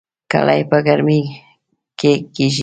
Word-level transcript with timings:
ګلۍ 0.31 0.61
په 0.69 0.77
ګرمۍ 0.87 1.21
کې 1.99 2.11
کيږي 2.33 2.59